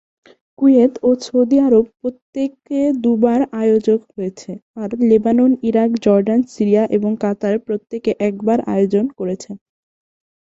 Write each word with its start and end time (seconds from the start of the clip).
Kuwait 0.59 0.93
ও 1.03 1.19
Saudi 1.25 1.57
Arabia 1.67 1.85
প্রত্যেকে 1.99 2.79
দুবার 3.03 3.39
আয়োজক 3.61 3.99
হয়েছে, 4.11 4.51
আর 4.77 4.89
লেবানন, 5.09 5.51
ইরাক, 5.69 5.91
জর্ডান, 6.05 6.39
সিরিয়া 6.53 6.83
এবং 6.97 7.11
কাতার 7.23 7.55
প্রত্যেকে 7.65 8.11
একবার 8.27 8.59
আয়োজন 8.73 9.05
করেছে। 9.19 9.51